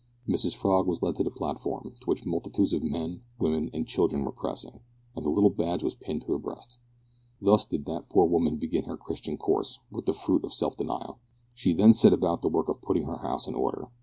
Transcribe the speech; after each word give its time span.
Mrs 0.27 0.55
Frog 0.55 0.87
was 0.87 1.03
led 1.03 1.13
to 1.17 1.23
the 1.23 1.29
platform, 1.29 1.93
to 2.01 2.05
which 2.07 2.25
multitudes 2.25 2.73
of 2.73 2.81
men, 2.81 3.21
women, 3.37 3.69
and 3.71 3.85
children 3.87 4.25
were 4.25 4.31
pressing, 4.31 4.79
and 5.15 5.23
the 5.23 5.29
little 5.29 5.51
badge 5.51 5.83
was 5.83 5.93
pinned 5.93 6.21
to 6.23 6.31
her 6.31 6.39
breast. 6.39 6.79
Thus 7.39 7.67
did 7.67 7.85
that 7.85 8.09
poor 8.09 8.25
woman 8.25 8.57
begin 8.57 8.85
her 8.85 8.97
Christian 8.97 9.37
course 9.37 9.77
with 9.91 10.07
the 10.07 10.13
fruit 10.13 10.43
of 10.43 10.55
self 10.55 10.75
denial. 10.75 11.19
She 11.53 11.71
then 11.75 11.93
set 11.93 12.13
about 12.13 12.41
the 12.41 12.49
work 12.49 12.67
of 12.67 12.81
putting 12.81 13.03
her 13.03 13.17
house 13.17 13.45
in 13.45 13.53
order. 13.53 13.89